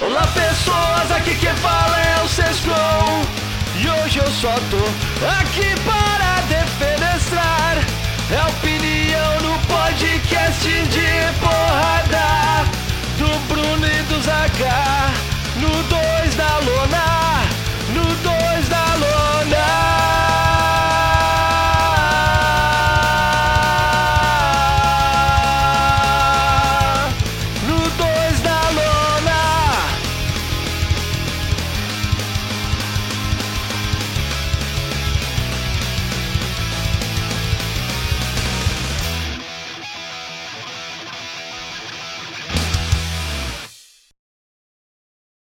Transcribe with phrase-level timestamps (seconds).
[0.00, 3.24] Olá pessoas, aqui quem fala é o Sescon.
[3.74, 4.84] E hoje eu só tô
[5.40, 6.07] aqui para